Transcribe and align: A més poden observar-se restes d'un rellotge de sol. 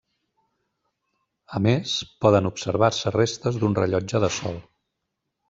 A 1.59 1.61
més 1.67 1.93
poden 2.27 2.49
observar-se 2.51 3.13
restes 3.17 3.61
d'un 3.61 3.79
rellotge 3.83 4.25
de 4.27 4.33
sol. 4.41 4.59